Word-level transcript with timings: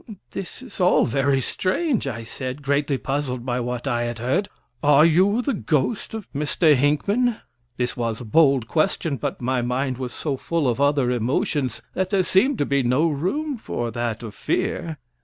"This 0.31 0.63
is 0.63 0.79
all 0.81 1.05
very 1.05 1.39
strange," 1.39 2.07
I 2.07 2.23
said, 2.23 2.63
greatly 2.63 2.97
puzzled 2.97 3.45
by 3.45 3.59
what 3.59 3.85
I 3.85 4.05
had 4.05 4.17
heard. 4.17 4.49
"Are 4.81 5.05
you 5.05 5.43
the 5.43 5.53
ghost 5.53 6.15
of 6.15 6.27
Mr. 6.33 6.73
Hinckman?" 6.73 7.35
This 7.77 7.95
was 7.95 8.19
a 8.19 8.25
bold 8.25 8.67
question, 8.67 9.17
but 9.17 9.43
my 9.43 9.61
mind 9.61 9.99
was 9.99 10.11
so 10.11 10.37
full 10.37 10.67
of 10.67 10.81
other 10.81 11.11
emotions 11.11 11.83
that 11.93 12.09
there 12.09 12.23
seemed 12.23 12.57
to 12.57 12.65
be 12.65 12.81
no 12.81 13.09
room 13.09 13.57
for 13.57 13.91
that 13.91 14.23
of 14.23 14.33
fear. 14.33 14.97